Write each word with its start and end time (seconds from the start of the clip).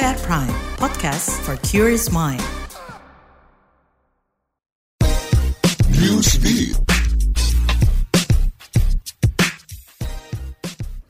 At 0.00 0.18
Prime, 0.18 0.48
podcast 0.76 1.40
for 1.40 1.56
curious 1.66 2.12
mind. 2.12 2.42
Newsbeat. 5.90 6.95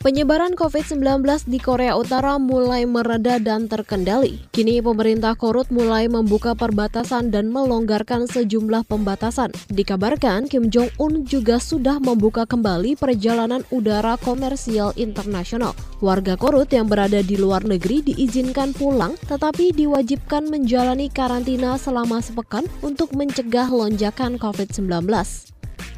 Penyebaran 0.06 0.54
COVID-19 0.54 1.02
di 1.50 1.58
Korea 1.58 1.98
Utara 1.98 2.38
mulai 2.38 2.86
mereda 2.86 3.42
dan 3.42 3.66
terkendali. 3.66 4.38
Kini 4.54 4.78
pemerintah 4.78 5.34
Korut 5.34 5.66
mulai 5.74 6.06
membuka 6.06 6.54
perbatasan 6.54 7.34
dan 7.34 7.50
melonggarkan 7.50 8.30
sejumlah 8.30 8.86
pembatasan. 8.86 9.50
Dikabarkan 9.66 10.46
Kim 10.46 10.70
Jong-un 10.70 11.26
juga 11.26 11.58
sudah 11.58 11.98
membuka 11.98 12.46
kembali 12.46 12.94
perjalanan 12.94 13.66
udara 13.74 14.14
komersial 14.22 14.94
internasional. 14.94 15.74
Warga 15.98 16.38
Korut 16.38 16.70
yang 16.70 16.86
berada 16.86 17.18
di 17.18 17.34
luar 17.34 17.66
negeri 17.66 18.06
diizinkan 18.06 18.78
pulang 18.78 19.18
tetapi 19.26 19.74
diwajibkan 19.74 20.46
menjalani 20.46 21.10
karantina 21.10 21.74
selama 21.82 22.22
sepekan 22.22 22.62
untuk 22.78 23.10
mencegah 23.10 23.66
lonjakan 23.74 24.38
COVID-19. 24.38 24.86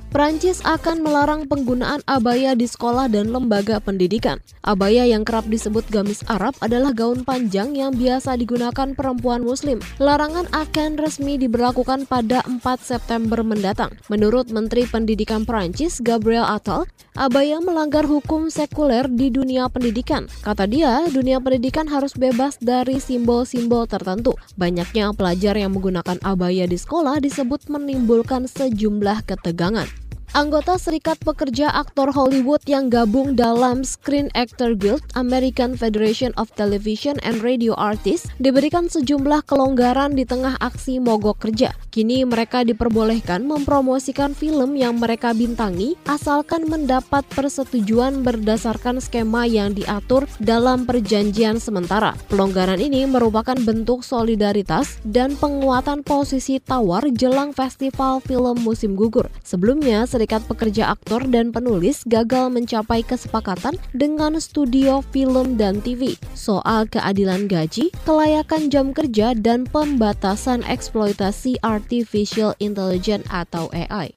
Prancis 0.08 0.64
akan 0.64 1.04
melarang 1.04 1.44
penggunaan 1.44 2.00
abaya 2.08 2.56
di 2.56 2.64
sekolah 2.64 3.12
dan 3.12 3.28
lembaga 3.28 3.76
pendidikan. 3.76 4.40
Abaya 4.64 5.04
yang 5.04 5.20
kerap 5.20 5.44
disebut 5.52 5.84
gamis 5.92 6.24
Arab 6.32 6.56
adalah 6.64 6.96
gaun 6.96 7.28
panjang 7.28 7.76
yang 7.76 7.92
biasa 7.92 8.40
digunakan 8.40 8.96
perempuan 8.96 9.44
muslim. 9.44 9.84
Larangan 10.00 10.48
akan 10.56 10.96
resmi 10.96 11.36
diberlakukan 11.36 12.08
pada 12.08 12.40
4 12.48 12.64
September 12.80 13.44
mendatang. 13.44 13.92
Menurut 14.08 14.48
Menteri 14.48 14.88
Pendidikan 14.88 15.44
Prancis, 15.44 16.00
Gabriel 16.00 16.48
Attal, 16.48 16.88
abaya 17.12 17.60
melanggar 17.60 18.08
hukum 18.08 18.48
sekuler 18.48 19.12
di 19.12 19.28
dunia 19.28 19.68
pendidikan. 19.68 20.24
Kata 20.40 20.64
dia, 20.64 21.04
dunia 21.12 21.36
pendidikan 21.36 21.84
harus 21.84 22.16
bebas 22.16 22.56
dari 22.56 22.96
simbol-simbol 22.96 23.84
tertentu. 23.84 24.32
Banyaknya 24.56 25.12
pelajar 25.12 25.52
yang 25.52 25.76
menggunakan 25.76 26.16
abaya 26.24 26.64
di 26.64 26.80
sekolah 26.80 27.20
disebut 27.20 27.68
menimbulkan 27.68 28.48
sejumlah 28.48 29.28
ketegangan. 29.28 29.97
Anggota 30.36 30.76
Serikat 30.76 31.16
Pekerja 31.24 31.72
Aktor 31.72 32.12
Hollywood 32.12 32.60
yang 32.68 32.92
gabung 32.92 33.32
dalam 33.32 33.80
Screen 33.80 34.28
Actor 34.36 34.76
Guild 34.76 35.00
American 35.16 35.72
Federation 35.72 36.36
of 36.36 36.52
Television 36.52 37.16
and 37.24 37.40
Radio 37.40 37.72
Artists 37.80 38.28
diberikan 38.36 38.92
sejumlah 38.92 39.48
kelonggaran 39.48 40.12
di 40.12 40.28
tengah 40.28 40.60
aksi 40.60 41.00
mogok 41.00 41.48
kerja. 41.48 41.72
Kini 41.88 42.28
mereka 42.28 42.60
diperbolehkan 42.60 43.48
mempromosikan 43.48 44.36
film 44.36 44.76
yang 44.76 45.00
mereka 45.00 45.32
bintangi 45.32 45.96
asalkan 46.04 46.68
mendapat 46.68 47.24
persetujuan 47.32 48.20
berdasarkan 48.20 49.00
skema 49.00 49.48
yang 49.48 49.72
diatur 49.72 50.28
dalam 50.44 50.84
perjanjian 50.84 51.56
sementara. 51.56 52.12
Pelonggaran 52.28 52.76
ini 52.76 53.08
merupakan 53.08 53.56
bentuk 53.56 54.04
solidaritas 54.04 55.00
dan 55.08 55.40
penguatan 55.40 56.04
posisi 56.04 56.60
tawar 56.60 57.08
jelang 57.16 57.56
festival 57.56 58.20
film 58.20 58.60
musim 58.60 58.92
gugur. 58.92 59.32
Sebelumnya, 59.40 60.04
Serikat 60.18 60.50
Pekerja 60.50 60.90
Aktor 60.98 61.30
dan 61.30 61.54
Penulis 61.54 62.02
gagal 62.02 62.50
mencapai 62.50 63.06
kesepakatan 63.06 63.78
dengan 63.94 64.34
studio 64.42 64.98
film 65.14 65.54
dan 65.54 65.78
TV 65.78 66.18
soal 66.34 66.90
keadilan 66.90 67.46
gaji, 67.46 67.94
kelayakan 68.02 68.66
jam 68.66 68.90
kerja, 68.90 69.38
dan 69.38 69.62
pembatasan 69.70 70.66
eksploitasi 70.66 71.62
artificial 71.62 72.50
intelligence 72.58 73.30
atau 73.30 73.70
AI. 73.70 74.10